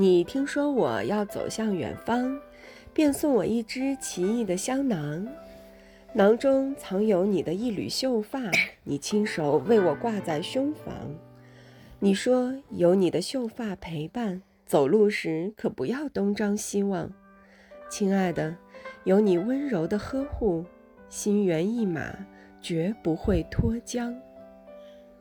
[0.00, 2.40] 你听说我要走向远方，
[2.90, 5.28] 便送我一只奇异的香囊，
[6.14, 8.40] 囊中藏有你的一缕秀发，
[8.82, 10.94] 你亲手为我挂在胸房。
[11.98, 17.12] 你说有你的秀发陪伴，走路时可不要东张西望。
[17.90, 18.56] 亲爱的，
[19.04, 20.64] 有你温柔的呵护，
[21.10, 22.16] 心猿意马，
[22.62, 24.16] 绝不会脱缰。